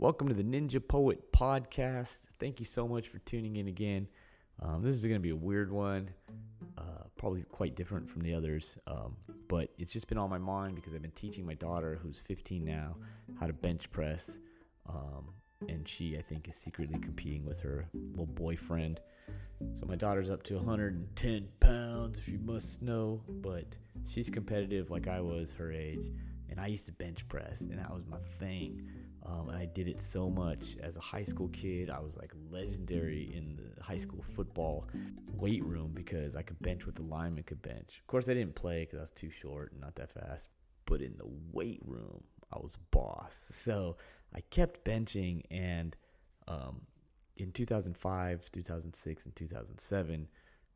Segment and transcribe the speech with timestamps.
[0.00, 2.20] Welcome to the Ninja Poet Podcast.
[2.38, 4.08] Thank you so much for tuning in again.
[4.62, 6.08] Um, this is going to be a weird one,
[6.78, 9.14] uh, probably quite different from the others, um,
[9.46, 12.64] but it's just been on my mind because I've been teaching my daughter, who's 15
[12.64, 12.96] now,
[13.38, 14.38] how to bench press.
[14.88, 15.34] Um,
[15.68, 19.00] and she, I think, is secretly competing with her little boyfriend.
[19.58, 23.66] So my daughter's up to 110 pounds, if you must know, but
[24.06, 26.06] she's competitive like I was her age.
[26.48, 28.88] And I used to bench press, and that was my thing.
[29.26, 31.90] Um, and I did it so much as a high school kid.
[31.90, 34.88] I was like legendary in the high school football
[35.36, 37.98] weight room because I could bench what the lineman could bench.
[38.00, 40.48] Of course, I didn't play because I was too short and not that fast.
[40.86, 43.50] But in the weight room, I was boss.
[43.54, 43.96] So
[44.34, 45.96] I kept benching, and
[46.48, 46.80] um,
[47.36, 50.28] in 2005, 2006, and 2007,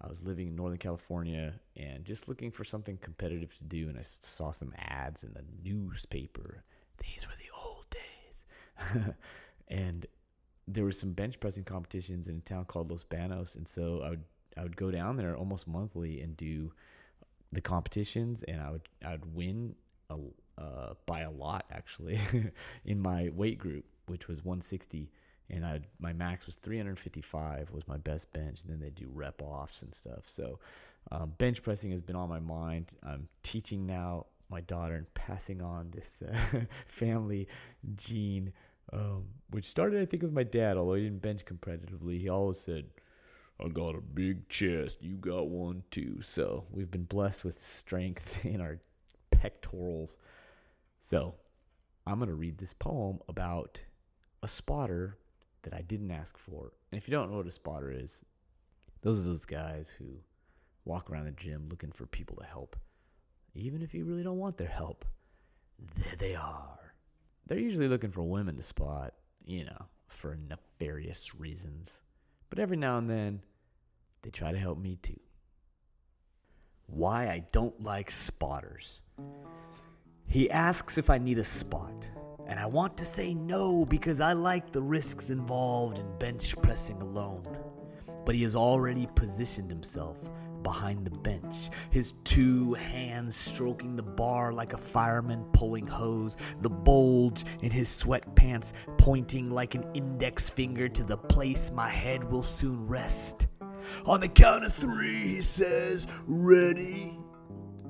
[0.00, 3.88] I was living in Northern California and just looking for something competitive to do.
[3.88, 6.62] And I saw some ads in the newspaper.
[6.98, 7.47] These were the.
[9.68, 10.06] and
[10.66, 13.54] there were some bench pressing competitions in a town called Los Banos.
[13.54, 14.24] And so I would,
[14.56, 16.72] I would go down there almost monthly and do
[17.52, 19.74] the competitions, and I would, I would win
[20.10, 20.16] a,
[20.58, 22.20] uh, by a lot actually
[22.84, 25.10] in my weight group, which was 160
[25.50, 28.62] and I my max was 355 was my best bench.
[28.62, 30.24] And then they do rep offs and stuff.
[30.26, 30.58] So
[31.10, 32.92] um, bench pressing has been on my mind.
[33.02, 37.48] I'm teaching now my daughter and passing on this uh, family
[37.96, 38.52] gene,
[38.92, 40.76] um, which started I think with my dad.
[40.76, 42.84] Although he didn't bench competitively, he always said.
[43.60, 45.02] I got a big chest.
[45.02, 46.22] You got one too.
[46.22, 48.78] So we've been blessed with strength in our
[49.32, 50.16] pectorals.
[51.00, 51.34] So
[52.06, 53.82] I'm going to read this poem about
[54.42, 55.18] a spotter
[55.62, 56.72] that I didn't ask for.
[56.92, 58.22] And if you don't know what a spotter is,
[59.02, 60.06] those are those guys who
[60.84, 62.76] walk around the gym looking for people to help.
[63.54, 65.04] Even if you really don't want their help,
[65.96, 66.87] there they are.
[67.48, 69.14] They're usually looking for women to spot,
[69.46, 72.02] you know, for nefarious reasons.
[72.50, 73.40] But every now and then,
[74.20, 75.18] they try to help me too.
[76.86, 79.00] Why I don't like spotters.
[80.26, 82.10] He asks if I need a spot.
[82.46, 87.00] And I want to say no because I like the risks involved in bench pressing
[87.00, 87.46] alone.
[88.26, 90.18] But he has already positioned himself
[90.68, 96.68] behind the bench, his two hands stroking the bar like a fireman pulling hose, the
[96.68, 102.42] bulge in his sweatpants pointing like an index finger to the place my head will
[102.42, 103.46] soon rest.
[104.04, 107.18] On the count of three, he says, Ready?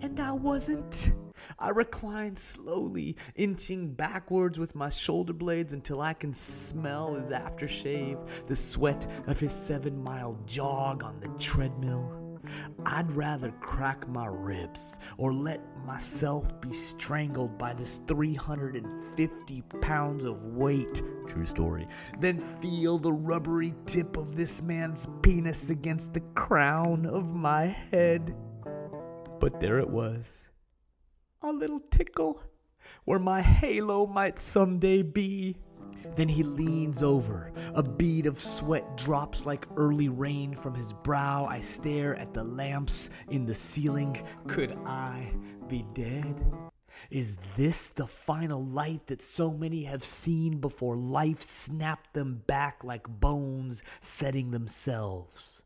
[0.00, 1.12] And I wasn't.
[1.58, 8.18] I recline slowly, inching backwards with my shoulder blades until I can smell his aftershave,
[8.46, 12.21] the sweat of his seven mile jog on the treadmill.
[12.86, 20.42] I'd rather crack my ribs or let myself be strangled by this 350 pounds of
[20.44, 21.86] weight, true story,
[22.20, 28.36] than feel the rubbery tip of this man's penis against the crown of my head.
[29.40, 30.48] But there it was
[31.42, 32.40] a little tickle
[33.04, 35.56] where my halo might someday be.
[36.16, 37.52] Then he leans over.
[37.74, 41.46] A bead of sweat drops like early rain from his brow.
[41.46, 44.22] I stare at the lamps in the ceiling.
[44.46, 45.32] Could I
[45.68, 46.44] be dead?
[47.10, 52.84] Is this the final light that so many have seen before life snapped them back
[52.84, 55.62] like bones setting themselves?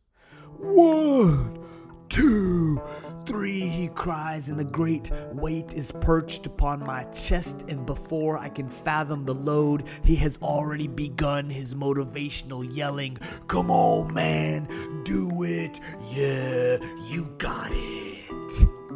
[0.58, 1.66] One,
[2.08, 2.80] two,
[3.26, 7.64] three, he cries, and the great weight is perched upon my chest.
[7.68, 13.18] And before I can fathom the load, he has already begun his motivational yelling
[13.48, 14.68] Come on, man,
[15.04, 15.80] do it.
[16.12, 16.78] Yeah,
[17.08, 18.30] you got it.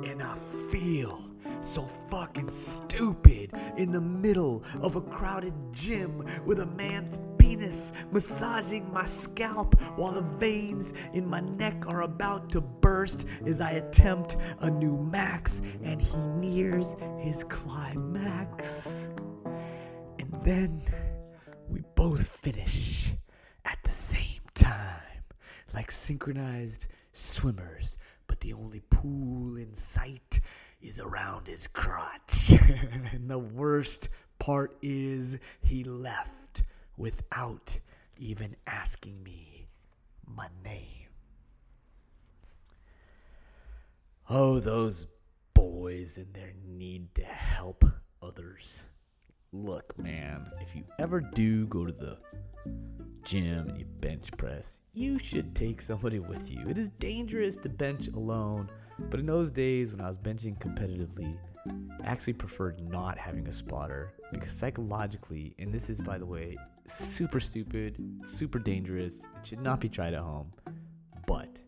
[0.04, 0.36] And I
[0.70, 1.22] feel
[1.60, 7.18] so fucking stupid in the middle of a crowded gym with a man's
[7.60, 13.60] penis massaging my scalp while the veins in my neck are about to burst as
[13.60, 19.10] I attempt a new max and he nears his climax.
[20.18, 20.82] And then
[21.68, 23.12] we both finish
[23.66, 25.22] at the same time,
[25.74, 27.96] like synchronized swimmers,
[28.26, 30.40] but the only pool in sight
[30.80, 32.52] is around his crotch.
[33.12, 34.08] and the worst
[34.38, 36.39] part is he left
[37.00, 37.80] without
[38.18, 39.66] even asking me
[40.26, 41.08] my name.
[44.28, 45.06] Oh, those
[45.54, 47.84] boys and their need to help
[48.22, 48.84] others.
[49.52, 52.18] Look, man, if you ever do go to the
[53.24, 56.68] gym and you bench press, you should take somebody with you.
[56.68, 58.70] It is dangerous to bench alone
[59.08, 61.36] but in those days when I was benching competitively,
[62.02, 66.56] I actually preferred not having a spotter Because psychologically, and this is, by the way,
[66.86, 70.52] super stupid, super dangerous, it should not be tried at home.
[71.26, 71.58] But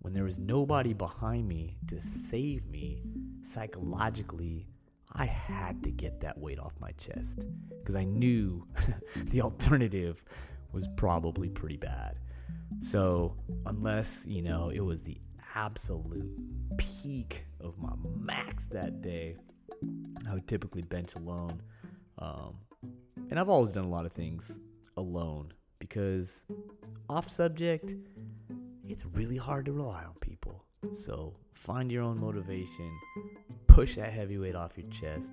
[0.00, 3.02] when there was nobody behind me to save me,
[3.44, 4.66] psychologically,
[5.12, 7.44] I had to get that weight off my chest
[7.80, 8.66] because I knew
[9.16, 10.22] the alternative
[10.72, 12.18] was probably pretty bad.
[12.80, 13.36] So,
[13.66, 15.18] unless, you know, it was the
[15.54, 16.30] absolute
[16.78, 19.36] peak of my max that day,
[20.30, 21.60] I would typically bench alone.
[22.18, 22.54] Um,
[23.30, 24.60] and I've always done a lot of things
[24.96, 26.44] alone because
[27.08, 27.96] off subject,
[28.86, 30.64] it's really hard to rely on people.
[30.94, 32.90] So find your own motivation,
[33.66, 35.32] push that heavy weight off your chest.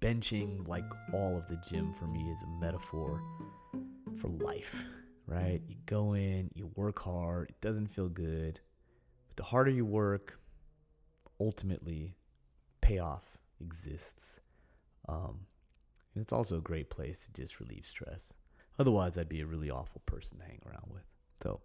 [0.00, 3.22] Benching, like all of the gym for me, is a metaphor
[4.20, 4.84] for life,
[5.26, 5.62] right?
[5.68, 8.58] You go in, you work hard, it doesn't feel good.
[9.28, 10.38] But the harder you work,
[11.40, 12.16] ultimately,
[12.80, 13.24] payoff
[13.60, 14.40] exists.
[15.08, 15.46] Um,
[16.14, 18.32] and it's also a great place to just relieve stress.
[18.78, 21.04] Otherwise, I'd be a really awful person to hang around with.
[21.42, 21.60] So,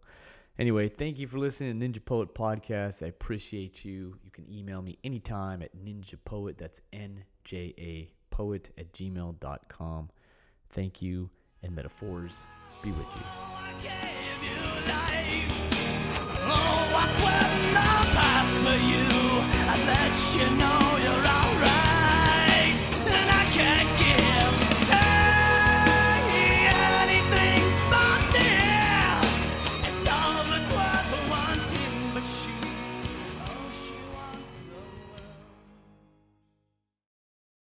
[0.57, 3.03] anyway, thank you for listening to Ninja Poet Podcast.
[3.03, 4.15] I appreciate you.
[4.24, 6.57] You can email me anytime at Ninja Poet.
[6.57, 10.09] That's N J A Poet at gmail.com.
[10.71, 11.30] Thank you,
[11.63, 12.44] and metaphors
[12.83, 13.24] be with you.
[20.51, 20.79] Oh,